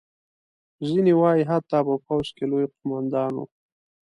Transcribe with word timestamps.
ځینې 0.87 1.13
وایي 1.19 1.43
حتی 1.51 1.79
په 1.87 1.95
پوځ 2.05 2.27
کې 2.35 2.45
لوی 2.51 2.65
قوماندان 2.75 3.31
وو. 3.37 3.45